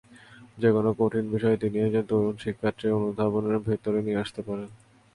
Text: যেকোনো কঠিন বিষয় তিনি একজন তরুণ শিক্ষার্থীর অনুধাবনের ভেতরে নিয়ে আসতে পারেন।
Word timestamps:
যেকোনো 0.57 0.89
কঠিন 0.99 1.25
বিষয় 1.31 1.55
তিনি 1.57 1.77
একজন 1.79 2.03
তরুণ 2.09 2.35
শিক্ষার্থীর 2.37 2.97
অনুধাবনের 2.99 3.57
ভেতরে 3.59 3.99
নিয়ে 4.01 4.21
আসতে 4.23 4.41
পারেন। 4.47 4.69